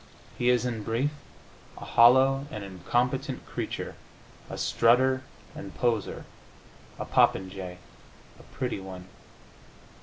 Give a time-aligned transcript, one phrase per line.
[0.35, 1.11] He is, in brief,
[1.77, 3.93] a hollow and incompetent creature,
[4.49, 5.21] a strutter
[5.53, 6.25] and poseur,
[6.97, 7.77] a popinjay,
[8.39, 9.05] a pretty one....